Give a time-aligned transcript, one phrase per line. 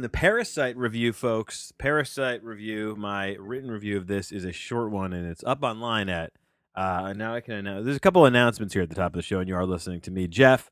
[0.00, 1.72] the Parasite review, folks.
[1.78, 2.96] Parasite review.
[2.96, 6.32] My written review of this is a short one, and it's up online at.
[6.74, 7.84] Uh, now I can announce.
[7.84, 10.00] There's a couple announcements here at the top of the show, and you are listening
[10.02, 10.70] to me, Jeff.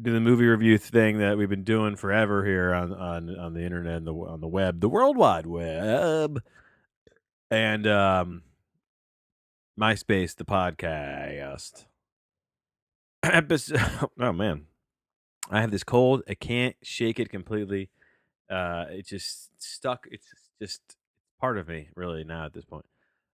[0.00, 3.62] Do the movie review thing that we've been doing forever here on on on the
[3.62, 6.40] internet and the on the web, the World Wide Web,
[7.50, 8.42] and um,
[9.78, 11.86] MySpace, the podcast
[13.22, 13.80] episode.
[14.18, 14.66] Oh man,
[15.48, 16.22] I have this cold.
[16.28, 17.90] I can't shake it completely.
[18.50, 20.06] Uh, it's just stuck.
[20.10, 20.26] It's
[20.60, 20.96] just
[21.40, 22.84] part of me, really, now at this point.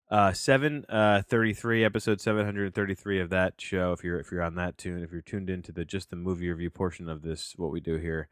[0.08, 3.92] Uh, seven uh, thirty three, episode seven hundred thirty three of that show.
[3.92, 6.48] If you're if you're on that tune, if you're tuned into the just the movie
[6.48, 8.28] review portion of this, what we do here,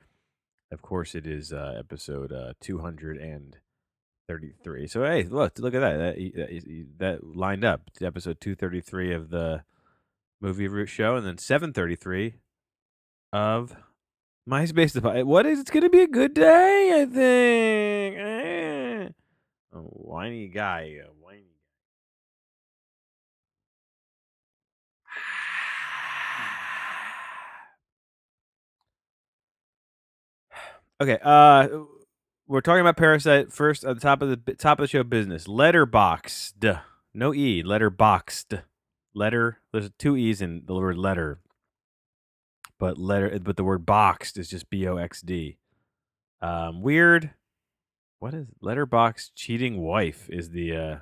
[0.71, 3.57] of course, it is uh, episode uh, two hundred and
[4.29, 4.87] thirty three.
[4.87, 5.99] So hey, look, look at that.
[5.99, 7.91] That, that, lined up.
[8.01, 9.65] Episode two thirty three of the
[10.41, 12.35] movie review show, and then seven thirty three
[13.35, 13.77] of
[14.49, 15.25] MySpace.
[15.25, 15.59] What is?
[15.59, 18.17] It's gonna be a good day, I think.
[18.17, 19.09] Eh.
[19.73, 21.41] A whiny guy, a whiny.
[31.03, 31.67] Okay, uh,
[32.47, 35.03] we're talking about Parasite first at the top of the top of the show.
[35.03, 36.81] Business Letterboxd,
[37.13, 38.63] no e, letterboxd,
[39.13, 39.59] letter.
[39.73, 41.41] There's two e's in the word letter
[42.85, 45.57] but letter but the word boxed is just B O X D.
[46.43, 47.31] Um, weird.
[48.19, 50.97] What is letterbox cheating wife is the uh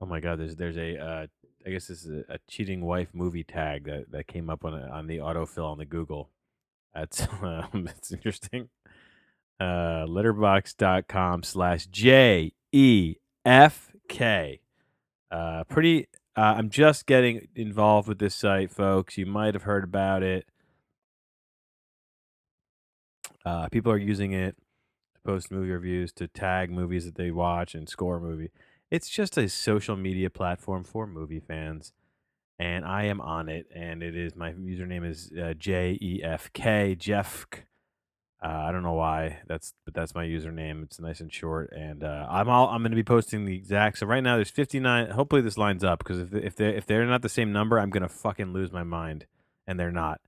[0.00, 1.26] Oh my god, there's there's a uh
[1.66, 4.72] I guess this is a, a cheating wife movie tag that, that came up on
[4.72, 6.30] on the autofill on the Google.
[6.94, 8.70] That's um, that's interesting.
[9.60, 14.60] Uh letterboxd.com slash J E F K.
[15.30, 16.08] Uh pretty
[16.40, 19.18] uh, I'm just getting involved with this site, folks.
[19.18, 20.46] You might have heard about it.
[23.44, 24.56] Uh, people are using it
[25.14, 28.50] to post movie reviews, to tag movies that they watch, and score a movie.
[28.90, 31.92] It's just a social media platform for movie fans,
[32.58, 33.66] and I am on it.
[33.74, 37.44] And it is my username is uh, J E F K Jeff
[38.42, 40.84] uh, I don't know why that's, but that's my username.
[40.84, 43.98] It's nice and short, and uh, I'm all I'm going to be posting the exact.
[43.98, 45.10] So right now there's 59.
[45.10, 47.90] Hopefully this lines up because if if they if they're not the same number, I'm
[47.90, 49.26] going to fucking lose my mind,
[49.66, 50.22] and they're not.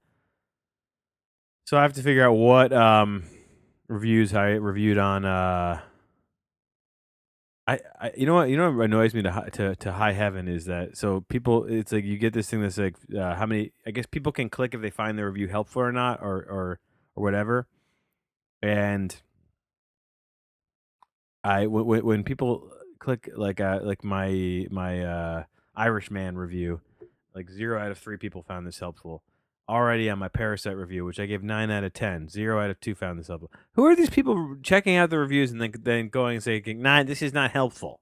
[1.64, 3.24] So I have to figure out what um
[3.88, 5.24] reviews I reviewed on.
[5.24, 5.80] Uh,
[7.66, 10.48] I, I you know what you know what annoys me to to to high heaven
[10.48, 13.72] is that so people it's like you get this thing that's like uh, how many
[13.86, 16.80] I guess people can click if they find the review helpful or not or or
[17.14, 17.68] or whatever
[18.62, 19.14] and
[21.44, 26.80] I when, when people click like uh, like my my uh, Irishman review,
[27.34, 29.22] like zero out of three people found this helpful.
[29.68, 32.80] Already on my Parasite review, which I gave nine out of ten, zero out of
[32.80, 33.50] two found this helpful.
[33.74, 37.06] Who are these people checking out the reviews and then then going and saying, "Nine,
[37.06, 38.00] this is not helpful."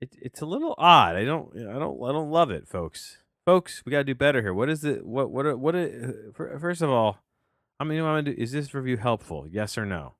[0.00, 1.16] It, it's a little odd.
[1.16, 4.42] I don't I don't I don't love it, folks folks, we got to do better
[4.42, 4.52] here.
[4.52, 5.06] What is it?
[5.06, 5.74] What what what?
[6.34, 7.18] first of all,
[7.80, 9.46] I mean, I do, is this review helpful?
[9.48, 10.14] Yes or no?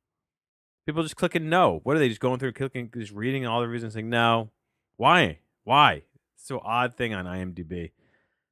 [0.86, 1.80] People just clicking no.
[1.82, 4.50] What are they just going through, clicking, just reading all the reasons, saying no?
[4.96, 5.40] Why?
[5.64, 6.04] Why?
[6.36, 7.90] So odd thing on IMDb.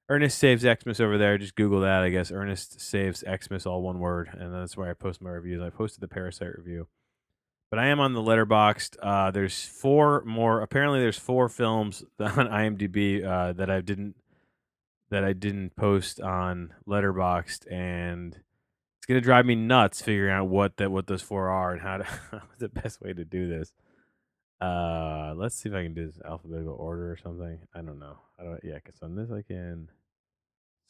[0.08, 1.38] Ernest saves Xmas over there.
[1.38, 2.32] Just Google that, I guess.
[2.32, 5.62] Ernest saves Xmas, all one word, and that's where I post my reviews.
[5.62, 6.88] I posted the Parasite review,
[7.70, 8.96] but I am on the Letterboxd.
[9.00, 10.60] Uh, there's four more.
[10.60, 14.16] Apparently, there's four films on IMDb uh, that I didn't
[15.14, 20.76] that I didn't post on Letterboxd, and it's gonna drive me nuts figuring out what
[20.78, 23.72] that what those four are and how to the best way to do this.
[24.60, 27.60] Uh, let's see if I can do this alphabetical order or something.
[27.72, 28.18] I don't know.
[28.40, 28.60] I don't.
[28.64, 29.88] Yeah, because on this I can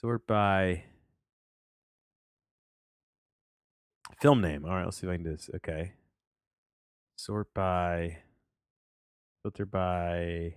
[0.01, 0.85] sort by
[4.23, 4.65] film name.
[4.65, 5.51] All right, let's see if I can do this.
[5.57, 5.93] Okay,
[7.17, 8.21] sort by
[9.43, 10.55] filter by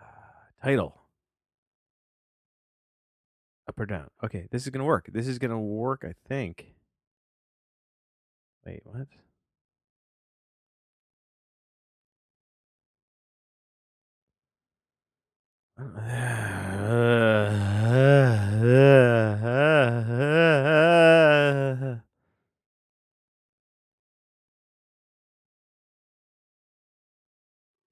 [0.00, 1.01] uh, title.
[3.72, 4.10] Up or down?
[4.22, 5.08] Okay, this is gonna work.
[5.10, 6.74] This is gonna work, I think.
[8.66, 9.08] Wait, what?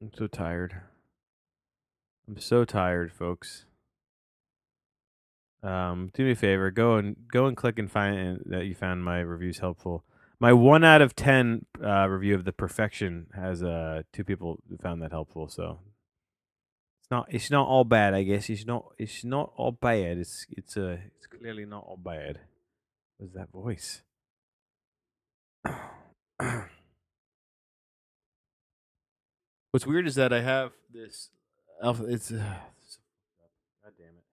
[0.02, 0.82] I'm so tired.
[2.28, 3.64] I'm so tired, folks.
[5.62, 9.04] Um, do me a favor, go and go and click and find that you found
[9.04, 10.04] my reviews helpful.
[10.38, 15.02] My one out of ten uh, review of the Perfection has uh, two people found
[15.02, 15.80] that helpful, so
[17.02, 18.14] it's not it's not all bad.
[18.14, 20.16] I guess it's not it's not all bad.
[20.16, 22.40] It's it's uh it's clearly not all bad.
[23.18, 24.02] What's that voice?
[29.72, 31.28] What's weird is that I have this
[31.82, 32.04] alpha.
[32.06, 32.36] It's uh,
[33.84, 34.24] God damn it.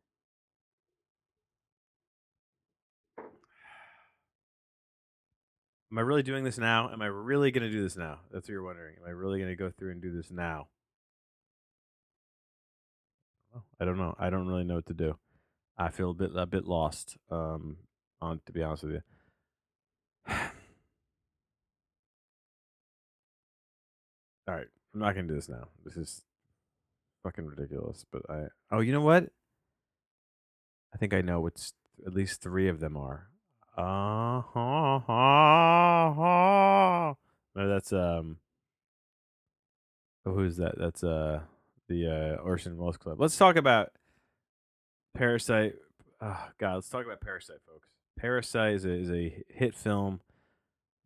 [5.91, 6.89] Am I really doing this now?
[6.91, 8.19] Am I really going to do this now?
[8.31, 8.95] That's what you're wondering.
[9.01, 10.67] Am I really going to go through and do this now?
[13.79, 14.15] I don't know.
[14.19, 15.17] I don't really know what to do.
[15.77, 17.17] I feel a bit a bit lost.
[17.31, 17.77] Um,
[18.21, 19.01] on to be honest with you.
[24.47, 25.67] All right, I'm not gonna do this now.
[25.85, 26.23] This is
[27.23, 28.05] fucking ridiculous.
[28.11, 29.29] But I oh, you know what?
[30.93, 31.73] I think I know what's
[32.05, 33.29] at least three of them are.
[33.77, 34.99] Uh huh.
[37.55, 38.37] No, that's um.
[40.25, 40.75] Oh, who's that?
[40.77, 41.41] That's uh
[41.87, 43.21] the uh Orson Welles Club.
[43.21, 43.91] Let's talk about
[45.15, 45.75] Parasite.
[46.21, 47.87] Oh, God, let's talk about Parasite, folks.
[48.17, 50.21] Parasite is a, is a hit film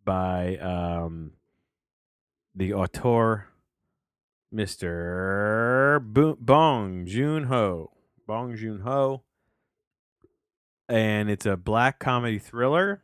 [0.05, 1.31] by um
[2.55, 3.47] the auteur,
[4.53, 6.01] Mr.
[6.01, 7.91] Bo- Bong Joon Ho.
[8.27, 9.23] Bong Joon Ho.
[10.91, 13.01] And it's a black comedy thriller.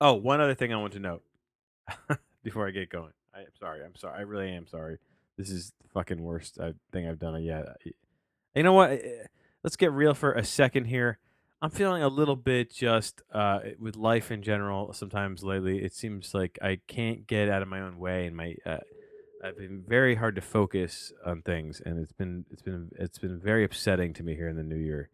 [0.00, 1.22] Oh, one other thing I want to note
[2.42, 3.12] before I get going.
[3.32, 3.84] I'm sorry.
[3.84, 4.18] I'm sorry.
[4.18, 4.98] I really am sorry.
[5.38, 7.66] This is the fucking worst uh, thing I've done yet.
[8.56, 8.90] You know what?
[8.90, 9.26] Eh,
[9.62, 11.18] let's get real for a second here.
[11.62, 14.92] I'm feeling a little bit just uh, with life in general.
[14.92, 18.56] Sometimes lately, it seems like I can't get out of my own way, and my
[18.66, 18.78] uh,
[19.42, 23.38] I've been very hard to focus on things, and it's been it's been it's been
[23.38, 25.10] very upsetting to me here in the new year.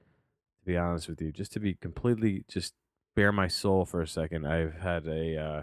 [0.60, 2.74] To be honest with you, just to be completely just
[3.16, 5.62] bare my soul for a second, I've had a uh,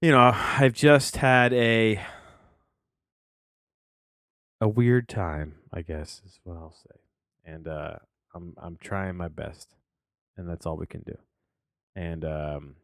[0.00, 2.00] you know I've just had a
[4.60, 7.00] a weird time, I guess is what I'll say,
[7.44, 7.96] and uh,
[8.34, 9.74] I'm I'm trying my best,
[10.36, 11.16] and that's all we can do.
[11.96, 12.76] And um,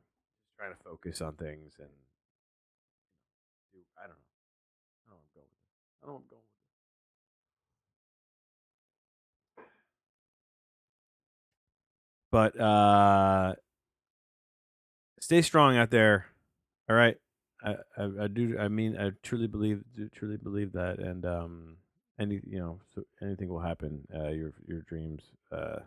[0.58, 1.88] trying to focus on things and
[3.96, 4.16] I don't know.
[5.06, 5.42] I don't know I'm.
[6.02, 6.48] I don't know with this.
[12.30, 13.54] But uh
[15.20, 16.26] stay strong out there.
[16.88, 17.16] All right.
[17.62, 19.82] I, I, I do I mean I truly believe
[20.14, 21.76] truly believe that and um
[22.20, 25.80] any you know so anything will happen uh your your dreams uh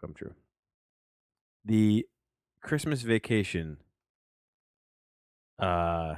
[0.00, 0.34] come true
[1.64, 2.06] the
[2.62, 3.78] christmas vacation
[5.58, 6.16] uh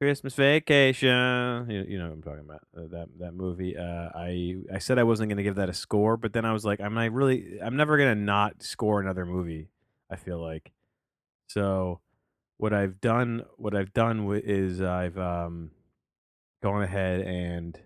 [0.00, 4.54] christmas vacation you, you know what i'm talking about uh, that that movie uh i
[4.72, 6.94] i said i wasn't to give that a score but then i was like i'm
[6.94, 9.68] not really i'm never to not score another movie
[10.10, 10.72] i feel like
[11.48, 12.00] so
[12.56, 15.70] what i've done what i've done wi- is i've um
[16.62, 17.78] gone ahead and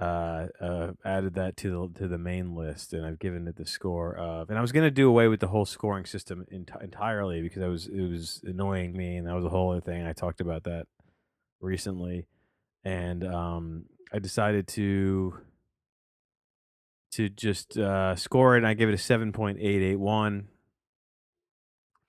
[0.00, 3.64] uh, uh, added that to the to the main list, and I've given it the
[3.64, 4.50] score of.
[4.50, 7.68] And I was gonna do away with the whole scoring system ent- entirely because I
[7.68, 10.04] was it was annoying me, and that was a whole other thing.
[10.04, 10.88] I talked about that
[11.62, 12.26] recently,
[12.84, 15.38] and um, I decided to
[17.12, 18.58] to just uh, score it.
[18.58, 20.48] And I give it a seven point eight eight one.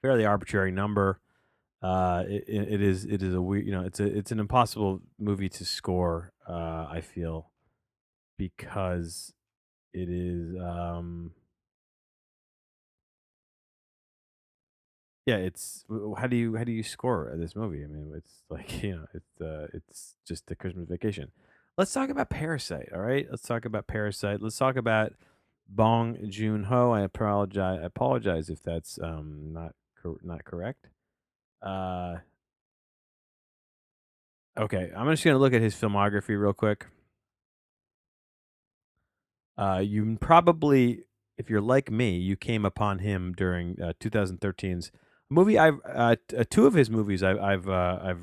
[0.01, 1.19] Fairly arbitrary number.
[1.81, 5.01] Uh, it, it is it is a weird you know it's a it's an impossible
[5.19, 6.33] movie to score.
[6.47, 7.51] Uh, I feel
[8.37, 9.33] because
[9.93, 11.31] it is um
[15.25, 15.85] yeah it's
[16.17, 17.83] how do you how do you score this movie?
[17.83, 21.31] I mean it's like you know it's uh it's just a christmas vacation.
[21.77, 23.25] Let's talk about parasite all right?
[23.29, 24.41] Let's talk about parasite.
[24.41, 25.13] Let's talk about
[25.69, 30.87] bong joon ho i apologize i apologize if that's um not cor- not correct.
[31.61, 32.17] Uh
[34.57, 36.87] okay i'm just gonna look at his filmography real quick.
[39.57, 41.03] Uh, you probably,
[41.37, 44.91] if you're like me, you came upon him during uh, 2013's
[45.29, 45.57] movie.
[45.57, 47.23] I've uh, uh, two of his movies.
[47.23, 48.21] I've I've uh, I've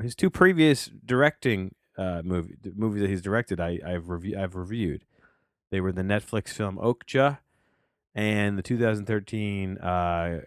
[0.00, 3.60] his two previous directing uh, movie movies that he's directed.
[3.60, 5.04] I I've review I've reviewed.
[5.70, 7.38] They were the Netflix film Okja
[8.14, 10.40] and the 2013 uh,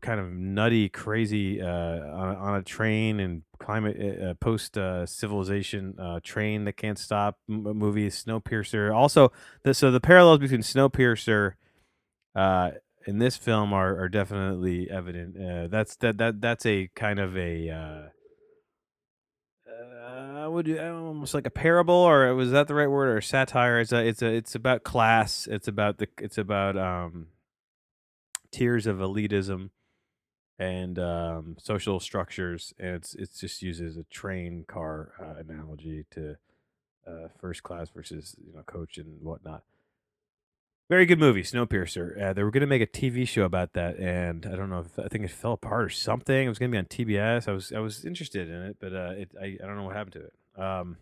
[0.00, 5.94] kind of nutty, crazy uh, on, on a train and climate uh, post uh, civilization
[5.98, 8.94] uh, train that can't stop m- movie Snowpiercer.
[8.94, 11.54] Also, the, so the parallels between Snowpiercer
[12.34, 12.70] uh,
[13.06, 15.36] in this film are, are definitely evident.
[15.36, 18.08] Uh, that's that that that's a kind of a uh,
[20.10, 23.80] uh, would almost like a parable, or was that the right word, or satire?
[23.80, 25.46] It's a, it's a, it's about class.
[25.50, 27.28] It's about the, it's about um,
[28.50, 29.70] tiers of elitism
[30.58, 36.36] and um, social structures, and it's it's just uses a train car uh, analogy to
[37.06, 39.62] uh, first class versus you know coach and whatnot.
[40.90, 42.20] Very good movie, Snowpiercer.
[42.20, 44.80] Uh, they were going to make a TV show about that, and I don't know
[44.80, 46.46] if I think it fell apart or something.
[46.46, 47.46] It was going to be on TBS.
[47.46, 49.94] I was I was interested in it, but uh, it, I I don't know what
[49.94, 50.60] happened to it.
[50.60, 50.96] Um,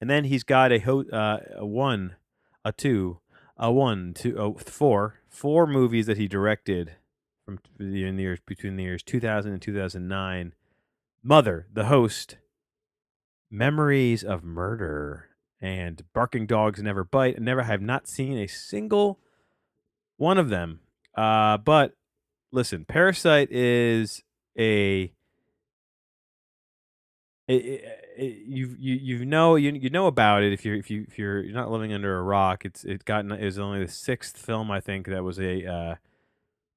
[0.00, 2.16] and then he's got a ho- uh, a one,
[2.64, 3.18] a two,
[3.58, 6.92] a one, two, a four, four movies that he directed
[7.44, 10.54] from in the years between the years 2000 and 2009.
[11.22, 12.38] Mother, the host,
[13.50, 15.28] Memories of Murder,
[15.60, 17.36] and Barking Dogs Never Bite.
[17.36, 19.18] And never have not seen a single
[20.16, 20.80] one of them.
[21.16, 21.94] Uh, but
[22.52, 24.22] listen, Parasite is
[24.58, 25.12] a
[27.48, 27.84] it,
[28.16, 31.18] it, you you you know you you know about it if you're if you if
[31.18, 32.64] you're you're not living under a rock.
[32.64, 35.94] It's it got it was only the sixth film I think that was a uh,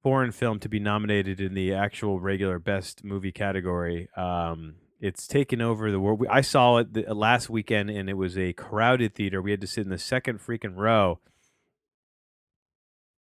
[0.02, 4.08] foreign film to be nominated in the actual regular best movie category.
[4.16, 6.24] Um, it's taken over the world.
[6.30, 9.42] I saw it the, last weekend, and it was a crowded theater.
[9.42, 11.20] We had to sit in the second freaking row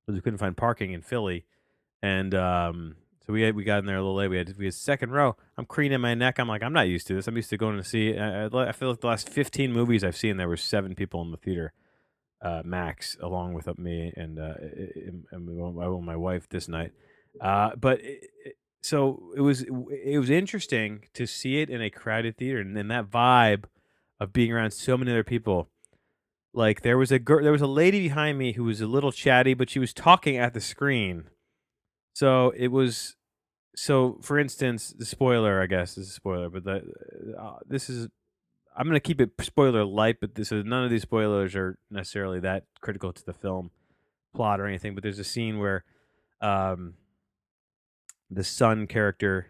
[0.06, 1.46] because we couldn't find parking in Philly,
[2.02, 4.30] and um, so we had, we got in there a little late.
[4.30, 5.36] We had we had second row.
[5.56, 6.40] I'm craning my neck.
[6.40, 7.28] I'm like, I'm not used to this.
[7.28, 8.18] I'm used to going to see.
[8.18, 11.30] I, I feel like the last 15 movies I've seen, there were seven people in
[11.30, 11.74] the theater,
[12.42, 14.56] uh, max, along with me and uh,
[14.96, 16.92] and, and my wife this night.
[17.40, 18.32] Uh, but it,
[18.88, 22.88] so it was it was interesting to see it in a crowded theater and then
[22.88, 23.66] that vibe
[24.20, 25.70] of being around so many other people.
[26.54, 29.12] Like there was a girl there was a lady behind me who was a little
[29.12, 31.26] chatty but she was talking at the screen.
[32.14, 33.18] So it was
[33.76, 36.82] so for instance the spoiler i guess is a spoiler but the,
[37.40, 38.08] uh, this is
[38.76, 41.78] i'm going to keep it spoiler light but this is none of these spoilers are
[41.92, 43.70] necessarily that critical to the film
[44.36, 45.84] plot or anything but there's a scene where
[46.42, 46.96] um
[48.30, 49.48] the son character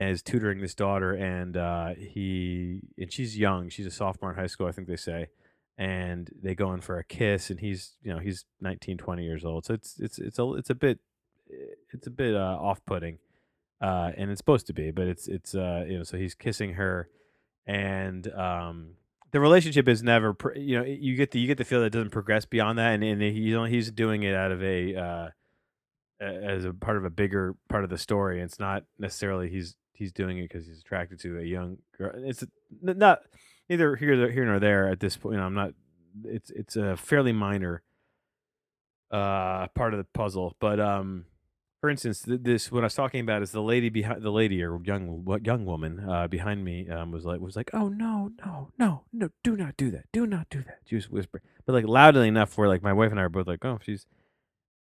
[0.00, 3.68] is tutoring this daughter, and uh, he and she's young.
[3.68, 5.28] She's a sophomore in high school, I think they say,
[5.78, 9.44] and they go in for a kiss, and he's you know he's 19, 20 years
[9.44, 9.64] old.
[9.64, 10.98] So it's it's it's a it's a bit
[11.92, 13.18] it's a bit uh, off putting,
[13.80, 16.74] uh, and it's supposed to be, but it's it's uh, you know so he's kissing
[16.74, 17.08] her,
[17.66, 18.90] and um,
[19.32, 21.86] the relationship is never pr- you know you get the you get the feel that
[21.86, 25.28] it doesn't progress beyond that, and and he, he's doing it out of a uh,
[26.20, 28.40] as a part of a bigger part of the story.
[28.40, 32.12] It's not necessarily he's he's doing it because he's attracted to a young girl.
[32.14, 32.44] It's
[32.80, 33.20] not
[33.68, 35.34] neither here here nor there at this point.
[35.34, 35.72] You know, I'm not.
[36.24, 37.82] It's it's a fairly minor
[39.10, 41.26] uh part of the puzzle, but um.
[41.82, 44.80] For instance, this what I was talking about is the lady behind the lady or
[44.82, 48.72] young what young woman uh, behind me um, was like was like oh no no
[48.78, 51.86] no no do not do that do not do that she was whispering but like
[51.86, 54.06] loudly enough where like my wife and I are both like oh she's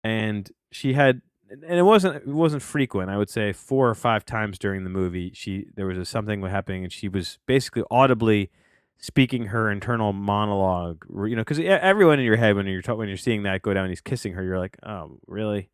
[0.09, 3.11] and she had and it wasn't it wasn't frequent.
[3.11, 6.43] I would say four or five times during the movie, she there was a, something
[6.43, 8.51] happening, and she was basically audibly
[8.99, 11.05] speaking her internal monologue.
[11.09, 13.85] You know, because everyone in your head when you're when you're seeing that go down,
[13.85, 14.43] and he's kissing her.
[14.43, 15.71] You're like, oh, really?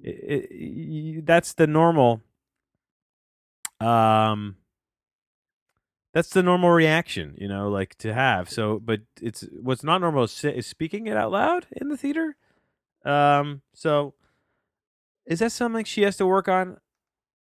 [0.00, 2.20] It, it, that's the normal.
[3.80, 4.56] Um,
[6.12, 8.48] that's the normal reaction, you know, like to have.
[8.48, 12.36] So, but it's what's not normal is, is speaking it out loud in the theater.
[13.04, 14.14] Um, so
[15.26, 16.78] is that something she has to work on?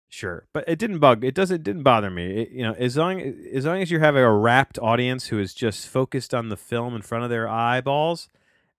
[0.08, 1.24] Sure, but it didn't bug.
[1.24, 1.64] It doesn't.
[1.64, 2.42] Didn't bother me.
[2.42, 5.54] It, you know, as long as long as you're having a rapt audience who is
[5.54, 8.30] just focused on the film in front of their eyeballs,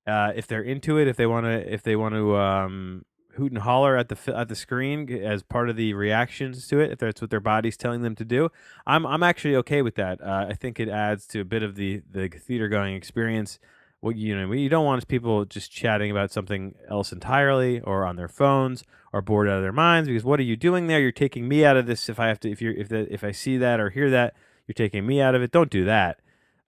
[0.07, 3.05] uh, if they're into it, if they want to, if they want to um,
[3.35, 6.93] hoot and holler at the at the screen as part of the reactions to it,
[6.93, 8.49] if that's what their body's telling them to do,
[8.87, 10.23] I'm I'm actually okay with that.
[10.23, 13.59] Uh, I think it adds to a bit of the the theater going experience
[14.07, 18.15] what you know you don't want people just chatting about something else entirely or on
[18.15, 21.01] their phones or bored out of their minds because what are you doing there?
[21.01, 22.09] You're taking me out of this.
[22.09, 24.35] If i have to if you're if that if i see that or hear that
[24.67, 25.51] you're taking me out of it.
[25.51, 26.21] Don't do that.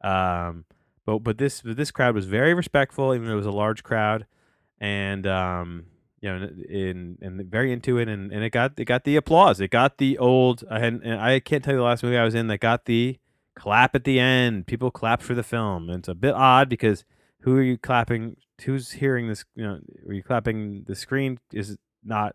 [0.02, 0.64] Um
[1.07, 4.26] but but this this crowd was very respectful even though it was a large crowd.
[4.80, 5.85] And um
[6.21, 8.09] you know in and very into it.
[8.09, 9.61] And, and it got it got the applause.
[9.61, 12.35] It got the old and, and i can't tell you the last movie i was
[12.35, 13.21] in that got the
[13.54, 14.66] clap at the end.
[14.66, 15.88] People clapped for the film.
[15.88, 17.04] And it's a bit odd because
[17.40, 18.37] who are you clapping?
[18.64, 19.45] Who's hearing this?
[19.54, 20.85] You know, are you clapping?
[20.87, 22.35] The screen is not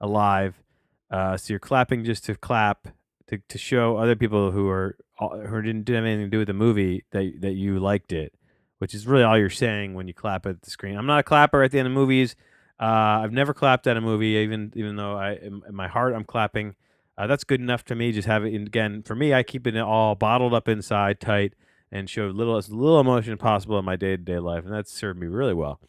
[0.00, 0.62] alive,
[1.10, 2.88] uh, so you're clapping just to clap
[3.28, 6.54] to, to show other people who are who didn't, have anything to do with the
[6.54, 8.34] movie that that you liked it,
[8.78, 10.96] which is really all you're saying when you clap at the screen.
[10.96, 12.36] I'm not a clapper at the end of movies.
[12.78, 16.24] Uh, I've never clapped at a movie, even even though I in, my heart I'm
[16.24, 16.74] clapping.
[17.18, 18.12] Uh, that's good enough to me.
[18.12, 18.54] Just have it.
[18.54, 21.54] Again, for me, I keep it all bottled up inside, tight
[21.91, 24.91] and show little as little emotion possible in my day to day life, and that's
[24.91, 25.79] served me really well.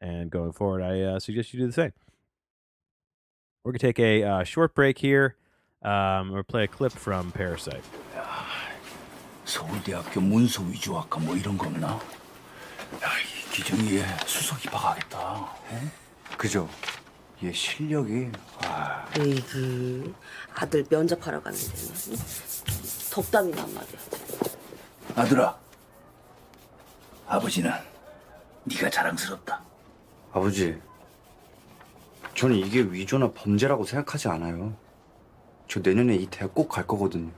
[0.00, 1.92] And going forward, I uh, suggest you do the same.
[3.64, 5.36] We're gonna take a uh, short break here.
[5.80, 7.84] Um, or play a clip from Parasite.
[9.44, 11.88] 서울대학교 문서 위주학과 뭐 이런 거 없나?
[11.88, 12.00] 야,
[13.20, 15.18] 이 기정이에 수석 입학하겠다.
[15.18, 15.90] 어?
[16.36, 16.68] 그죠?
[17.42, 18.32] 얘 실력이
[18.64, 20.12] 아, 에이그
[20.54, 21.74] 아들 면접하러 갔는데
[22.10, 22.16] 응?
[23.12, 24.51] 덕담이란 말이야.
[25.15, 25.57] 아들아,
[27.27, 27.71] 아버지는
[28.63, 29.61] 네가 자랑스럽다.
[30.31, 30.79] 아버지.
[32.35, 34.73] 저는 이게 위조나 범죄라고 생각하지 않아요.
[35.67, 37.31] 저 내년에 이 대학 꼭 갈 거거든요.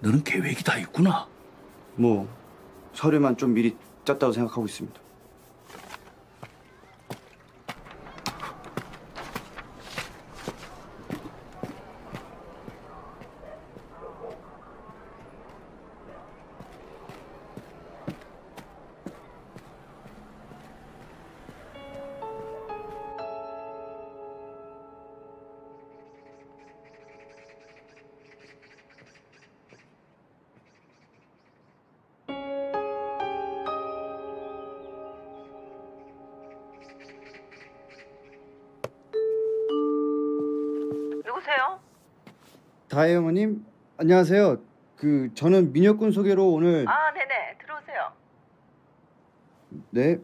[0.00, 1.26] 너는 계획이 다 있구나.
[1.94, 2.28] 뭐
[2.94, 5.00] 서류만 좀 미리 짰다고 생각하고 있습니다.
[41.42, 41.80] 누구세요?
[42.88, 43.64] 다혜 어머님
[43.98, 44.58] 안녕하세요.
[44.96, 48.12] 그 저는 민혁군 소개로 오늘 아 네네 들어오세요.
[49.90, 50.18] 네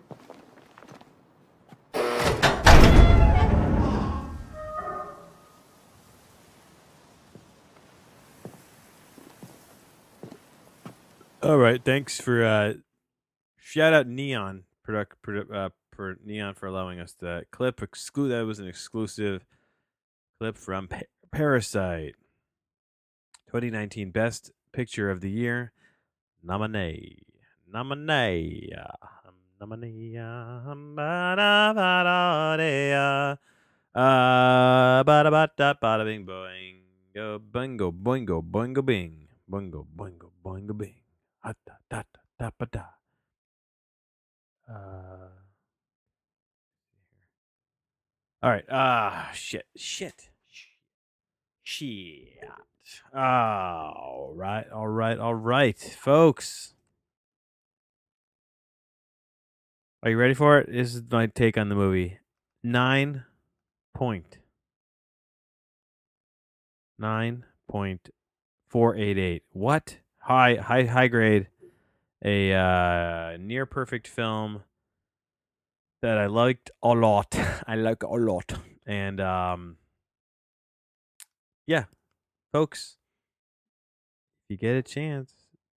[11.42, 12.74] All right, thanks for uh,
[13.58, 17.80] shout out Neon product produ- uh, for Neon for allowing us that clip.
[17.80, 19.44] Exclu- that was an exclusive
[20.38, 22.14] clip from pa- Parasite,
[23.50, 25.72] 2019 Best Picture of the Year
[26.42, 27.18] nominee.
[27.66, 28.70] Nominee.
[29.60, 30.16] Nominee.
[30.16, 30.94] Uh,
[35.02, 36.86] bada bada bada bing boing.
[37.14, 39.26] Go boingo boingo bing.
[39.50, 40.94] Boingo boingo boingo bing.
[41.42, 42.02] Ha da da
[42.38, 42.84] da da da.
[48.40, 48.64] All right.
[48.70, 50.27] Ah, shit, shit,
[51.68, 52.38] shit.
[53.14, 56.72] All right, all right, all right, folks.
[60.02, 60.72] Are you ready for it?
[60.72, 62.20] This is my take on the movie.
[62.62, 63.24] Nine
[63.94, 64.38] point.
[66.98, 68.08] Nine point
[68.68, 69.42] four eight eight.
[69.52, 69.98] What?
[70.20, 71.48] High, high, high grade.
[72.24, 74.62] A uh, near perfect film
[76.00, 77.38] that I liked a lot.
[77.66, 78.54] I like a lot.
[78.86, 79.76] And um
[81.68, 81.84] yeah,
[82.50, 82.96] folks,
[84.42, 85.34] if you get a chance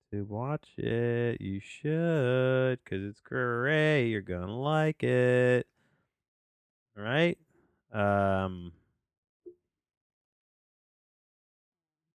[0.10, 4.08] to watch it, you should cuz it's great.
[4.08, 5.68] You're to like it.
[6.98, 7.38] All right?
[7.92, 8.72] Um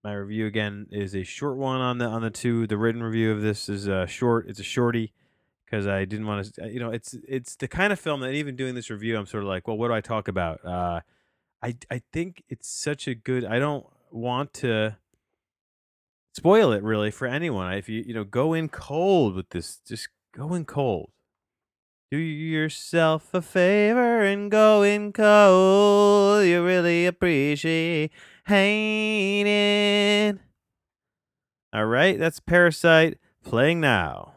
[0.03, 2.67] my review again is a short one on the on the two.
[2.67, 4.49] The written review of this is a short.
[4.49, 5.13] It's a shorty
[5.67, 6.73] because I didn't want to.
[6.73, 9.43] You know, it's it's the kind of film that even doing this review, I'm sort
[9.43, 10.65] of like, well, what do I talk about?
[10.65, 11.01] Uh,
[11.67, 13.45] I I think it's such a good.
[13.45, 14.97] I don't want to
[16.33, 17.73] spoil it really for anyone.
[17.73, 21.11] If you you know go in cold with this, just go in cold.
[22.13, 26.47] Do yourself a favor and go in cold.
[26.47, 28.13] You really appreciate
[28.47, 30.39] it.
[31.73, 34.36] All right, that's Parasite playing now.